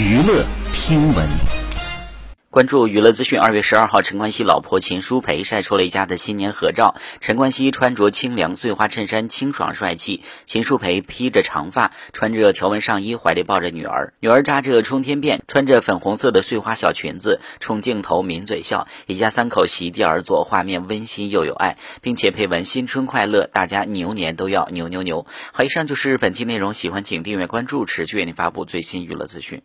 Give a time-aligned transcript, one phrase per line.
[0.00, 1.28] 娱乐听闻。
[2.48, 6.94] 关注娱乐资讯二月十二号陈冠希老婆秦舒培晒出了一家的新年合照。
[7.20, 14.14] 陈冠希穿着清凉碎花衬衫清爽帅气秦舒培披着长发穿着条纹上衣怀里抱着女儿。
[14.20, 25.26] 女儿扎着冲天辫穿着粉红色的碎花小裙子冲镜头抿嘴笑一家三口席地而坐画面温馨又有爱并且配文新春快乐大家牛年都要牛牛牛。
[25.52, 29.60] 好以上就是本期内容喜欢请订阅关注持续为您发布最新娱乐资讯。